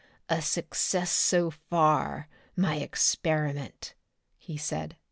"A 0.29 0.41
success 0.41 1.11
so 1.11 1.51
far, 1.51 2.27
my 2.55 2.77
experiment," 2.77 3.93
he 4.39 4.57
said. 4.57 4.97